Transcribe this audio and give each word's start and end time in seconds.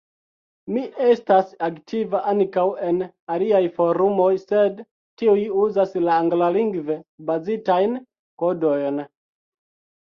Mi 0.75 0.83
estas 1.07 1.51
aktiva 1.67 2.21
ankaŭ 2.31 2.63
en 2.87 3.03
aliaj 3.35 3.61
forumoj, 3.77 4.31
sed 4.47 4.83
tiuj 5.23 5.39
uzas 5.67 5.97
la 6.09 6.17
anglalingve 6.25 6.99
bazitajn 7.31 7.99
kodojn. 8.45 9.07